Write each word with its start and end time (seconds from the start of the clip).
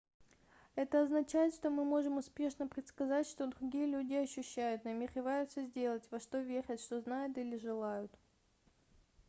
это 0.73 1.03
означает 1.03 1.53
что 1.53 1.69
мы 1.69 1.85
можем 1.85 2.17
успешно 2.17 2.65
предсказать 2.65 3.27
что 3.27 3.45
другие 3.45 3.85
люди 3.85 4.15
ощущают 4.15 4.83
намереваются 4.83 5.61
сделать 5.61 6.07
во 6.09 6.19
что 6.19 6.39
верят 6.39 6.81
что 6.81 6.99
знают 7.01 7.37
или 7.37 7.55
желают 7.57 8.11